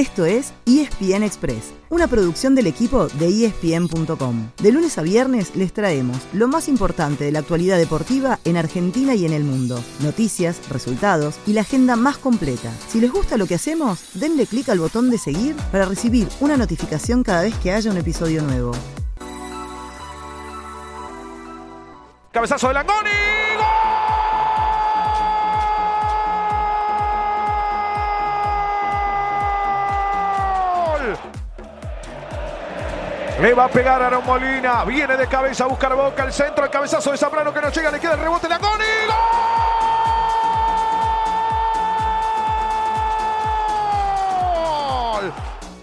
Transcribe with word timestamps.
Esto 0.00 0.24
es 0.24 0.54
ESPN 0.64 1.24
Express, 1.24 1.74
una 1.90 2.06
producción 2.06 2.54
del 2.54 2.66
equipo 2.66 3.08
de 3.08 3.44
ESPN.com. 3.44 4.48
De 4.56 4.72
lunes 4.72 4.96
a 4.96 5.02
viernes 5.02 5.54
les 5.54 5.74
traemos 5.74 6.16
lo 6.32 6.48
más 6.48 6.68
importante 6.68 7.24
de 7.24 7.32
la 7.32 7.40
actualidad 7.40 7.76
deportiva 7.76 8.38
en 8.46 8.56
Argentina 8.56 9.14
y 9.14 9.26
en 9.26 9.34
el 9.34 9.44
mundo. 9.44 9.78
Noticias, 9.98 10.70
resultados 10.70 11.38
y 11.46 11.52
la 11.52 11.60
agenda 11.60 11.96
más 11.96 12.16
completa. 12.16 12.72
Si 12.88 12.98
les 12.98 13.12
gusta 13.12 13.36
lo 13.36 13.46
que 13.46 13.56
hacemos, 13.56 14.00
denle 14.14 14.46
clic 14.46 14.70
al 14.70 14.78
botón 14.78 15.10
de 15.10 15.18
seguir 15.18 15.54
para 15.70 15.84
recibir 15.84 16.26
una 16.40 16.56
notificación 16.56 17.22
cada 17.22 17.42
vez 17.42 17.54
que 17.56 17.70
haya 17.70 17.90
un 17.90 17.98
episodio 17.98 18.40
nuevo. 18.40 18.72
Cabezazo 22.32 22.68
de 22.68 22.72
Langoni. 22.72 23.49
Le 33.40 33.54
va 33.54 33.64
a 33.64 33.68
pegar 33.68 34.02
a 34.02 34.06
Aaron 34.06 34.24
Molina. 34.26 34.84
Viene 34.84 35.16
de 35.16 35.26
cabeza 35.26 35.64
a 35.64 35.66
buscar 35.68 35.94
boca 35.94 36.24
el 36.24 36.32
centro. 36.32 36.62
El 36.62 36.70
cabezazo 36.70 37.10
de 37.10 37.16
Zambrano 37.16 37.54
que 37.54 37.60
no 37.62 37.70
llega. 37.70 37.90
Le 37.90 37.98
queda 37.98 38.12
el 38.12 38.20
rebote. 38.20 38.48
Langoni. 38.48 38.84
¡Gol! 39.08 39.69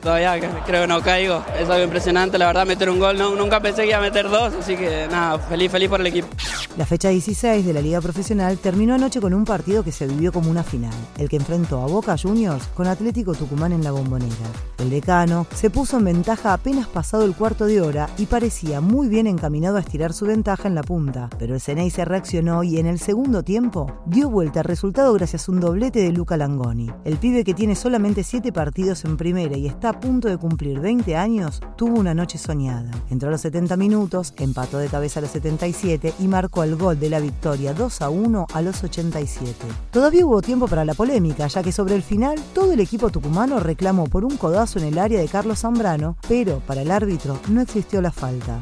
Todavía 0.07 0.39
creo 0.65 0.83
que 0.83 0.87
no 0.87 1.01
caigo. 1.01 1.43
Es 1.59 1.69
algo 1.69 1.83
impresionante, 1.83 2.37
la 2.37 2.47
verdad, 2.47 2.65
meter 2.65 2.89
un 2.89 2.97
gol. 2.97 3.17
Nunca 3.17 3.59
pensé 3.59 3.81
que 3.81 3.89
iba 3.89 3.97
a 3.97 4.01
meter 4.01 4.29
dos, 4.29 4.53
así 4.53 4.77
que 4.77 5.05
nada, 5.11 5.37
feliz, 5.37 5.69
feliz 5.69 5.89
por 5.89 5.99
el 5.99 6.07
equipo. 6.07 6.29
La 6.77 6.85
fecha 6.85 7.09
16 7.09 7.65
de 7.65 7.73
la 7.73 7.81
Liga 7.81 7.99
Profesional 7.99 8.57
terminó 8.59 8.93
anoche 8.93 9.19
con 9.19 9.33
un 9.33 9.43
partido 9.43 9.83
que 9.83 9.91
se 9.91 10.07
vivió 10.07 10.31
como 10.31 10.49
una 10.49 10.63
final, 10.63 10.93
el 11.17 11.27
que 11.27 11.35
enfrentó 11.35 11.81
a 11.81 11.87
Boca 11.87 12.15
Juniors 12.17 12.67
con 12.67 12.87
Atlético 12.87 13.33
Tucumán 13.33 13.73
en 13.73 13.83
la 13.83 13.91
bombonera. 13.91 14.31
El 14.77 14.91
decano 14.91 15.47
se 15.55 15.71
puso 15.71 15.97
en 15.97 16.05
ventaja 16.05 16.53
apenas 16.53 16.87
pasado 16.87 17.25
el 17.25 17.33
cuarto 17.33 17.65
de 17.65 17.81
hora 17.81 18.07
y 18.19 18.27
parecía 18.27 18.79
muy 18.79 19.07
bien 19.07 19.25
encaminado 19.25 19.77
a 19.77 19.79
estirar 19.79 20.13
su 20.13 20.27
ventaja 20.27 20.67
en 20.67 20.75
la 20.75 20.83
punta, 20.83 21.31
pero 21.39 21.55
el 21.55 21.61
Ceney 21.61 21.89
se 21.89 22.05
reaccionó 22.05 22.63
y 22.63 22.77
en 22.77 22.85
el 22.85 22.99
segundo 22.99 23.41
tiempo 23.41 24.03
dio 24.05 24.29
vuelta 24.29 24.59
al 24.59 24.65
resultado 24.65 25.11
gracias 25.13 25.49
a 25.49 25.51
un 25.51 25.59
doblete 25.59 25.99
de 25.99 26.11
Luca 26.11 26.37
Langoni. 26.37 26.91
El 27.05 27.17
pibe 27.17 27.43
que 27.43 27.55
tiene 27.55 27.75
solamente 27.75 28.23
7 28.23 28.53
partidos 28.53 29.03
en 29.03 29.17
primera 29.17 29.57
y 29.57 29.65
está 29.65 29.96
punto 29.99 30.27
de 30.27 30.37
cumplir 30.37 30.79
20 30.79 31.15
años, 31.15 31.61
tuvo 31.75 31.99
una 31.99 32.13
noche 32.13 32.37
soñada. 32.37 32.91
Entró 33.09 33.29
a 33.29 33.31
los 33.31 33.41
70 33.41 33.77
minutos, 33.77 34.33
empató 34.37 34.77
de 34.77 34.87
cabeza 34.87 35.19
a 35.19 35.23
los 35.23 35.31
77 35.31 36.13
y 36.19 36.27
marcó 36.27 36.63
el 36.63 36.75
gol 36.75 36.99
de 36.99 37.09
la 37.09 37.19
victoria 37.19 37.73
2 37.73 38.01
a 38.01 38.09
1 38.09 38.47
a 38.53 38.61
los 38.61 38.83
87. 38.83 39.53
Todavía 39.91 40.25
hubo 40.25 40.41
tiempo 40.41 40.67
para 40.67 40.85
la 40.85 40.93
polémica, 40.93 41.47
ya 41.47 41.63
que 41.63 41.71
sobre 41.71 41.95
el 41.95 42.03
final 42.03 42.39
todo 42.53 42.73
el 42.73 42.79
equipo 42.79 43.09
tucumano 43.09 43.59
reclamó 43.59 44.05
por 44.05 44.25
un 44.25 44.37
codazo 44.37 44.79
en 44.79 44.85
el 44.85 44.99
área 44.99 45.19
de 45.19 45.27
Carlos 45.27 45.59
Zambrano, 45.59 46.17
pero 46.27 46.59
para 46.59 46.81
el 46.81 46.91
árbitro 46.91 47.39
no 47.49 47.61
existió 47.61 48.01
la 48.01 48.11
falta. 48.11 48.61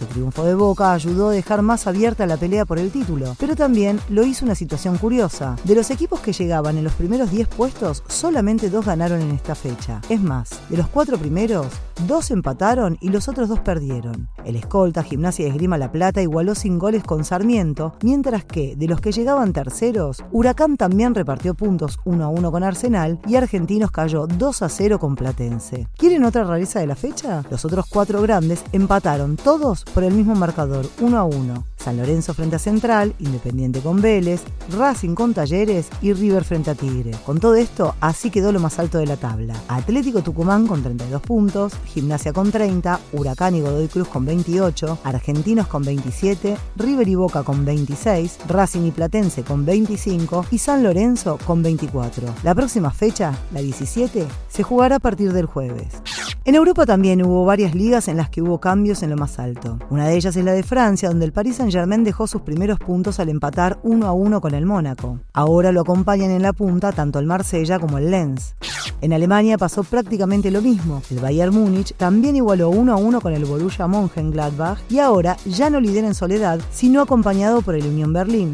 El 0.00 0.06
triunfo 0.06 0.44
de 0.44 0.54
Boca 0.54 0.92
ayudó 0.92 1.28
a 1.28 1.32
dejar 1.32 1.62
más 1.62 1.86
abierta 1.86 2.26
la 2.26 2.38
pelea 2.38 2.64
por 2.64 2.78
el 2.78 2.90
título, 2.90 3.36
pero 3.38 3.54
también 3.54 4.00
lo 4.08 4.24
hizo 4.24 4.44
una 4.44 4.54
situación 4.54 4.96
curiosa. 4.96 5.56
De 5.64 5.74
los 5.74 5.90
equipos 5.90 6.20
que 6.20 6.32
llegaban 6.32 6.78
en 6.78 6.84
los 6.84 6.94
primeros 6.94 7.30
10 7.30 7.48
puestos, 7.48 8.02
solamente 8.08 8.70
dos 8.70 8.86
ganaron 8.86 9.20
en 9.20 9.32
esta 9.32 9.54
fecha. 9.54 10.00
Es 10.08 10.20
más, 10.20 10.50
de 10.70 10.78
los 10.78 10.88
cuatro 10.88 11.18
primeros, 11.18 11.66
dos 12.06 12.30
empataron 12.30 12.98
y 13.00 13.10
los 13.10 13.28
otros 13.28 13.48
dos 13.48 13.60
perdieron. 13.60 14.28
El 14.44 14.56
escolta 14.56 15.02
Gimnasia 15.02 15.46
y 15.46 15.50
Esgrima 15.50 15.78
La 15.78 15.92
Plata 15.92 16.22
igualó 16.22 16.54
sin 16.54 16.78
goles 16.78 17.02
con 17.02 17.24
Sarmiento, 17.24 17.94
mientras 18.02 18.44
que 18.44 18.76
de 18.76 18.86
los 18.86 19.00
que 19.00 19.12
llegaban 19.12 19.52
terceros, 19.52 20.24
Huracán 20.32 20.76
también 20.76 21.14
repartió 21.14 21.54
puntos 21.54 21.98
1 22.04 22.24
a 22.24 22.28
1 22.28 22.50
con 22.52 22.62
Arsenal 22.62 23.18
y 23.26 23.36
Argentinos 23.36 23.90
cayó 23.90 24.26
2 24.26 24.62
a 24.62 24.68
0 24.68 24.98
con 24.98 25.16
Platense. 25.16 25.88
¿Quieren 25.96 26.24
otra 26.24 26.44
rareza 26.44 26.80
de 26.80 26.86
la 26.86 26.96
fecha? 26.96 27.42
Los 27.50 27.64
otros 27.64 27.86
cuatro 27.88 28.22
grandes 28.22 28.62
empataron 28.72 29.36
todos 29.36 29.84
por 29.84 30.04
el 30.04 30.14
mismo 30.14 30.34
marcador, 30.34 30.86
1 31.00 31.18
a 31.18 31.24
1. 31.24 31.69
San 31.82 31.96
Lorenzo 31.96 32.34
frente 32.34 32.56
a 32.56 32.58
Central, 32.58 33.14
Independiente 33.18 33.80
con 33.80 34.00
Vélez, 34.00 34.42
Racing 34.76 35.14
con 35.14 35.32
Talleres 35.32 35.88
y 36.02 36.12
River 36.12 36.44
frente 36.44 36.70
a 36.70 36.74
Tigre. 36.74 37.12
Con 37.24 37.40
todo 37.40 37.54
esto, 37.54 37.94
así 38.00 38.30
quedó 38.30 38.52
lo 38.52 38.60
más 38.60 38.78
alto 38.78 38.98
de 38.98 39.06
la 39.06 39.16
tabla. 39.16 39.54
Atlético 39.68 40.22
Tucumán 40.22 40.66
con 40.66 40.82
32 40.82 41.22
puntos, 41.22 41.72
Gimnasia 41.86 42.32
con 42.32 42.50
30, 42.50 43.00
Huracán 43.12 43.54
y 43.54 43.62
Godoy 43.62 43.88
Cruz 43.88 44.08
con 44.08 44.24
28, 44.26 44.98
Argentinos 45.04 45.66
con 45.66 45.82
27, 45.82 46.56
River 46.76 47.08
y 47.08 47.14
Boca 47.14 47.42
con 47.42 47.64
26, 47.64 48.38
Racing 48.48 48.86
y 48.86 48.90
Platense 48.90 49.42
con 49.42 49.64
25 49.64 50.46
y 50.50 50.58
San 50.58 50.82
Lorenzo 50.82 51.38
con 51.46 51.62
24. 51.62 52.34
La 52.42 52.54
próxima 52.54 52.90
fecha, 52.90 53.32
la 53.52 53.60
17, 53.60 54.26
se 54.48 54.62
jugará 54.62 54.96
a 54.96 55.00
partir 55.00 55.32
del 55.32 55.46
jueves. 55.46 56.19
En 56.50 56.56
Europa 56.56 56.84
también 56.84 57.24
hubo 57.24 57.44
varias 57.44 57.76
ligas 57.76 58.08
en 58.08 58.16
las 58.16 58.28
que 58.28 58.42
hubo 58.42 58.58
cambios 58.58 59.04
en 59.04 59.10
lo 59.10 59.16
más 59.16 59.38
alto. 59.38 59.78
Una 59.88 60.08
de 60.08 60.16
ellas 60.16 60.34
es 60.34 60.44
la 60.44 60.50
de 60.50 60.64
Francia, 60.64 61.08
donde 61.08 61.24
el 61.24 61.32
Paris 61.32 61.58
Saint-Germain 61.58 62.02
dejó 62.02 62.26
sus 62.26 62.42
primeros 62.42 62.80
puntos 62.80 63.20
al 63.20 63.28
empatar 63.28 63.78
1 63.84 64.04
a 64.04 64.10
1 64.10 64.40
con 64.40 64.52
el 64.56 64.66
Mónaco. 64.66 65.20
Ahora 65.32 65.70
lo 65.70 65.82
acompañan 65.82 66.32
en 66.32 66.42
la 66.42 66.52
punta 66.52 66.90
tanto 66.90 67.20
el 67.20 67.26
Marsella 67.26 67.78
como 67.78 67.98
el 67.98 68.10
Lens. 68.10 68.56
En 69.00 69.12
Alemania 69.12 69.58
pasó 69.58 69.84
prácticamente 69.84 70.50
lo 70.50 70.60
mismo. 70.60 71.00
El 71.08 71.20
Bayern 71.20 71.54
Múnich 71.54 71.94
también 71.94 72.34
igualó 72.34 72.70
1 72.70 72.92
a 72.94 72.96
1 72.96 73.20
con 73.20 73.32
el 73.32 73.44
Borussia 73.44 73.86
Mönchengladbach 73.86 74.80
y 74.88 74.98
ahora 74.98 75.36
ya 75.46 75.70
no 75.70 75.80
lidera 75.80 76.08
en 76.08 76.14
soledad, 76.16 76.60
sino 76.72 77.00
acompañado 77.00 77.62
por 77.62 77.76
el 77.76 77.86
Unión 77.86 78.12
Berlín. 78.12 78.50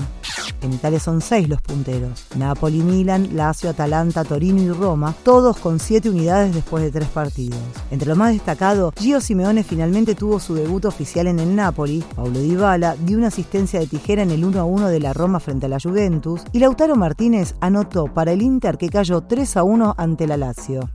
En 0.62 0.72
Italia 0.72 0.98
son 0.98 1.20
seis 1.20 1.48
los 1.48 1.60
punteros. 1.60 2.26
Napoli, 2.36 2.80
Milan, 2.80 3.36
Lazio, 3.36 3.70
Atalanta, 3.70 4.24
Torino 4.24 4.62
y 4.62 4.70
Roma, 4.70 5.14
todos 5.22 5.58
con 5.58 5.78
siete 5.78 6.08
unidades 6.08 6.54
después 6.54 6.82
de 6.82 6.90
tres 6.90 7.08
partidos. 7.08 7.58
Entre 7.91 8.08
lo 8.08 8.16
más 8.16 8.32
destacado, 8.32 8.92
Gio 8.97 9.20
Simeone 9.20 9.62
finalmente 9.62 10.14
tuvo 10.14 10.41
su 10.41 10.54
debut 10.54 10.84
oficial 10.86 11.26
en 11.28 11.38
el 11.38 11.54
Napoli, 11.54 12.02
Paulo 12.14 12.41
Dybala 12.41 12.97
dio 12.97 13.16
una 13.16 13.28
asistencia 13.28 13.78
de 13.78 13.86
tijera 13.86 14.22
en 14.22 14.30
el 14.30 14.44
1 14.44 14.60
a 14.60 14.64
1 14.64 14.88
de 14.88 15.00
la 15.00 15.12
Roma 15.12 15.41
frente 15.41 15.66
a 15.66 15.69
la 15.69 15.78
Juventus 15.80 16.42
y 16.52 16.58
Lautaro 16.58 16.96
Martínez 16.96 17.54
anotó 17.60 18.06
para 18.12 18.32
el 18.32 18.42
Inter 18.42 18.76
que 18.76 18.88
cayó 18.88 19.20
3 19.20 19.56
a 19.56 19.62
1 19.62 19.94
ante 19.96 20.26
la 20.26 20.36
Lazio. 20.36 20.91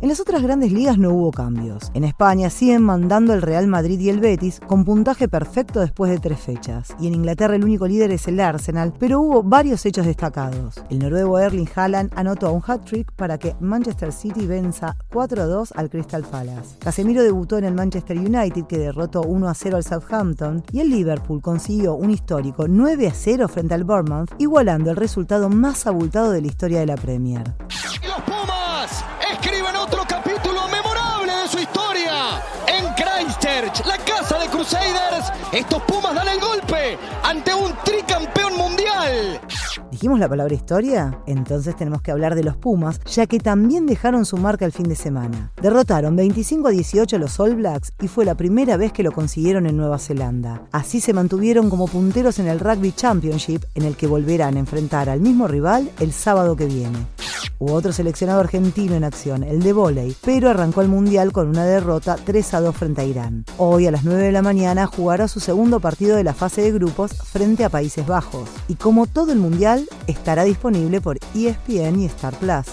En 0.00 0.08
las 0.08 0.20
otras 0.20 0.42
grandes 0.42 0.72
ligas 0.72 0.98
no 0.98 1.10
hubo 1.10 1.30
cambios. 1.30 1.90
En 1.94 2.04
España 2.04 2.50
siguen 2.50 2.82
mandando 2.82 3.34
el 3.34 3.42
Real 3.42 3.66
Madrid 3.66 3.98
y 4.00 4.08
el 4.08 4.20
Betis 4.20 4.60
con 4.60 4.84
puntaje 4.84 5.28
perfecto 5.28 5.80
después 5.80 6.10
de 6.10 6.18
tres 6.18 6.40
fechas. 6.40 6.94
Y 7.00 7.06
en 7.06 7.14
Inglaterra 7.14 7.56
el 7.56 7.64
único 7.64 7.86
líder 7.86 8.10
es 8.12 8.28
el 8.28 8.40
Arsenal, 8.40 8.92
pero 8.98 9.20
hubo 9.20 9.42
varios 9.42 9.84
hechos 9.86 10.06
destacados. 10.06 10.82
El 10.90 10.98
noruego 10.98 11.38
Erling 11.38 11.68
Haaland 11.74 12.12
anotó 12.16 12.52
un 12.52 12.62
hat-trick 12.66 13.12
para 13.12 13.38
que 13.38 13.54
Manchester 13.60 14.12
City 14.12 14.46
venza 14.46 14.96
4 15.12 15.42
a 15.42 15.46
2 15.46 15.72
al 15.76 15.90
Crystal 15.90 16.22
Palace. 16.22 16.76
Casemiro 16.78 17.22
debutó 17.22 17.58
en 17.58 17.64
el 17.64 17.74
Manchester 17.74 18.18
United 18.18 18.66
que 18.66 18.78
derrotó 18.78 19.22
1 19.22 19.48
a 19.48 19.54
0 19.54 19.76
al 19.76 19.84
Southampton 19.84 20.62
y 20.72 20.80
el 20.80 20.90
Liverpool 20.90 21.40
consiguió 21.40 21.94
un 21.94 22.10
histórico 22.10 22.66
9 22.68 23.08
a 23.08 23.14
0 23.14 23.48
frente 23.48 23.74
al 23.74 23.84
Bournemouth, 23.84 24.30
igualando 24.38 24.90
el 24.90 24.96
resultado 24.96 25.48
más 25.48 25.86
abultado 25.86 26.30
de 26.30 26.40
la 26.40 26.46
historia 26.46 26.80
de 26.80 26.86
la 26.86 26.96
Premier. 26.96 27.54
La 33.24 33.96
casa 34.04 34.38
de 34.38 34.48
Crusaders, 34.48 35.32
estos 35.50 35.82
Pumas 35.84 36.14
dan 36.14 36.28
el 36.28 36.38
golpe 36.38 36.98
ante 37.22 37.54
un 37.54 37.72
tricampeón 37.82 38.54
mundial. 38.54 39.40
¿Dijimos 39.90 40.18
la 40.18 40.28
palabra 40.28 40.54
historia? 40.54 41.22
Entonces 41.26 41.74
tenemos 41.74 42.02
que 42.02 42.10
hablar 42.10 42.34
de 42.34 42.44
los 42.44 42.56
Pumas, 42.56 43.00
ya 43.04 43.26
que 43.26 43.38
también 43.38 43.86
dejaron 43.86 44.26
su 44.26 44.36
marca 44.36 44.66
el 44.66 44.72
fin 44.72 44.88
de 44.88 44.94
semana. 44.94 45.52
Derrotaron 45.62 46.16
25 46.16 46.68
a 46.68 46.70
18 46.70 47.16
a 47.16 47.18
los 47.18 47.40
All 47.40 47.56
Blacks 47.56 47.94
y 48.02 48.08
fue 48.08 48.26
la 48.26 48.34
primera 48.34 48.76
vez 48.76 48.92
que 48.92 49.02
lo 49.02 49.12
consiguieron 49.12 49.66
en 49.66 49.78
Nueva 49.78 49.98
Zelanda. 49.98 50.62
Así 50.70 51.00
se 51.00 51.14
mantuvieron 51.14 51.70
como 51.70 51.88
punteros 51.88 52.38
en 52.40 52.48
el 52.48 52.60
Rugby 52.60 52.92
Championship, 52.92 53.64
en 53.74 53.84
el 53.84 53.96
que 53.96 54.06
volverán 54.06 54.56
a 54.56 54.60
enfrentar 54.60 55.08
al 55.08 55.20
mismo 55.20 55.48
rival 55.48 55.90
el 55.98 56.12
sábado 56.12 56.56
que 56.56 56.66
viene. 56.66 57.06
Hubo 57.58 57.72
otro 57.72 57.92
seleccionado 57.92 58.40
argentino 58.40 58.94
en 58.94 59.04
acción, 59.04 59.42
el 59.42 59.62
de 59.62 59.72
volei, 59.72 60.16
pero 60.24 60.50
arrancó 60.50 60.82
el 60.82 60.88
Mundial 60.88 61.32
con 61.32 61.48
una 61.48 61.64
derrota 61.64 62.16
3 62.22 62.54
a 62.54 62.60
2 62.60 62.76
frente 62.76 63.00
a 63.02 63.04
Irán. 63.04 63.44
Hoy 63.58 63.86
a 63.86 63.90
las 63.90 64.04
9 64.04 64.22
de 64.22 64.32
la 64.32 64.42
mañana 64.42 64.86
jugará 64.86 65.28
su 65.28 65.40
segundo 65.40 65.80
partido 65.80 66.16
de 66.16 66.24
la 66.24 66.34
fase 66.34 66.62
de 66.62 66.72
grupos 66.72 67.12
frente 67.12 67.64
a 67.64 67.68
Países 67.68 68.06
Bajos. 68.06 68.48
Y 68.68 68.74
como 68.74 69.06
todo 69.06 69.32
el 69.32 69.38
Mundial, 69.38 69.88
estará 70.06 70.44
disponible 70.44 71.00
por 71.00 71.18
ESPN 71.34 72.00
y 72.00 72.06
Star 72.06 72.34
Plus. 72.34 72.66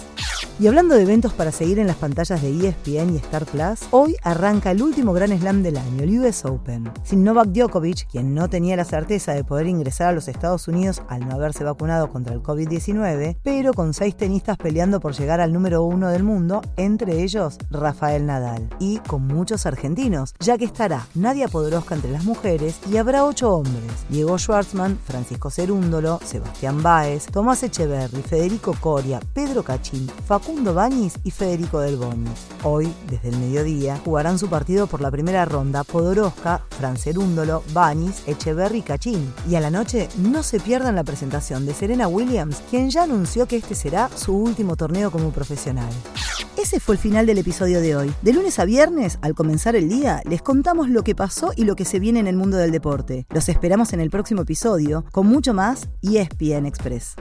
Y 0.60 0.68
hablando 0.68 0.94
de 0.94 1.02
eventos 1.02 1.34
para 1.34 1.52
seguir 1.52 1.80
en 1.80 1.88
las 1.88 1.96
pantallas 1.96 2.40
de 2.42 2.50
ESPN 2.50 3.16
y 3.16 3.18
Star 3.18 3.46
Plus, 3.46 3.80
hoy 3.90 4.16
arranca 4.22 4.70
el 4.70 4.84
último 4.84 5.12
Gran 5.12 5.36
Slam 5.38 5.64
del 5.64 5.78
año, 5.78 6.04
el 6.04 6.20
US 6.20 6.46
Open. 6.46 6.92
Sin 7.04 7.24
Novak 7.24 7.48
Djokovic, 7.48 8.08
quien 8.08 8.36
no 8.36 8.48
tenía 8.48 8.76
la 8.76 8.86
certeza 8.86 9.34
de 9.34 9.44
poder 9.44 9.66
ingresar 9.66 10.10
a 10.10 10.12
los 10.12 10.28
Estados 10.28 10.68
Unidos 10.68 11.02
al 11.08 11.28
no 11.28 11.34
haberse 11.34 11.64
vacunado 11.64 12.12
contra 12.12 12.36
el 12.36 12.44
COVID-19, 12.44 13.38
pero 13.42 13.74
con 13.74 13.96
seis 13.96 14.16
tenistas 14.16 14.58
peleando 14.58 15.00
por 15.00 15.14
llegar 15.14 15.42
al 15.42 15.52
número 15.52 15.84
uno 15.84 16.10
del 16.10 16.24
mundo, 16.24 16.62
entre 16.78 17.24
ellos 17.24 17.58
Rafael 17.72 18.28
Nadal. 18.28 18.70
Y 18.78 19.00
con 19.00 19.26
muchos 19.26 19.66
argentinos, 19.66 20.36
ya 20.40 20.60
que 20.60 20.66
estará 20.66 21.08
Nadia 21.16 21.48
Podoroska 21.48 21.96
entre 21.96 22.12
las 22.12 22.24
mujeres 22.24 22.80
y 22.92 22.98
habrá 22.98 23.26
ocho 23.26 23.52
hombres. 23.52 23.92
Diego 24.10 24.38
Schwartzman, 24.38 25.00
Francisco 25.06 25.50
Cerúndolo, 25.50 26.20
Sebastián 26.24 26.84
Báez, 26.84 27.26
Tomás 27.26 27.64
Echeverri, 27.64 28.22
Federico 28.22 28.76
Coria, 28.80 29.20
Pedro 29.34 29.64
Cachín, 29.64 30.08
Facundo 30.26 30.51
Facundo 30.52 30.74
Bañis 30.74 31.14
y 31.24 31.32
Federico 31.32 31.80
Del. 31.80 31.98
Hoy, 32.64 32.94
desde 33.10 33.30
el 33.30 33.38
mediodía, 33.38 33.98
jugarán 34.04 34.38
su 34.38 34.50
partido 34.50 34.86
por 34.86 35.00
la 35.00 35.10
primera 35.10 35.46
ronda 35.46 35.86
Podoroska, 35.86 36.62
Francerúndolo, 36.72 37.64
Bañis, 37.72 38.24
Echeverry 38.28 38.80
y 38.80 38.82
Cachín. 38.82 39.34
Y 39.50 39.56
a 39.56 39.62
la 39.62 39.70
noche 39.70 40.10
no 40.18 40.44
se 40.44 40.60
pierdan 40.60 40.96
la 40.96 41.06
presentación 41.06 41.66
de 41.66 41.74
Serena 41.74 42.10
Williams, 42.10 42.62
quien 42.70 42.90
ya 42.90 43.04
anunció 43.04 43.48
que 43.48 43.56
este 43.56 43.76
será 43.76 44.10
su 44.14 44.36
último 44.36 44.76
torneo 44.76 45.10
como 45.10 45.32
profesional. 45.32 45.90
Ese 46.58 46.82
fue 46.82 46.96
el 46.96 47.02
final 47.02 47.26
del 47.26 47.38
episodio 47.38 47.80
de 47.80 47.96
hoy. 47.96 48.14
De 48.22 48.34
lunes 48.34 48.60
a 48.60 48.66
viernes, 48.66 49.20
al 49.22 49.36
comenzar 49.36 49.78
el 49.78 49.88
día, 49.88 50.22
les 50.26 50.42
contamos 50.42 50.90
lo 50.90 51.06
que 51.06 51.16
pasó 51.16 51.54
y 51.56 51.64
lo 51.64 51.78
que 51.78 51.86
se 51.86 52.00
viene 52.02 52.20
en 52.20 52.28
el 52.28 52.36
mundo 52.36 52.58
del 52.58 52.72
deporte. 52.72 53.26
Los 53.30 53.48
esperamos 53.48 53.94
en 53.94 54.02
el 54.02 54.10
próximo 54.10 54.42
episodio 54.42 55.06
con 55.14 55.28
mucho 55.28 55.54
más 55.54 55.88
y 56.02 56.18
ESPN 56.18 56.66
Express. 56.66 57.16